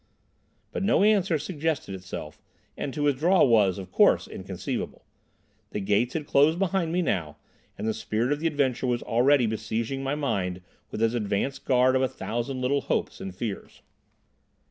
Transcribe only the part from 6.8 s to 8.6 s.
me now, and the spirit of the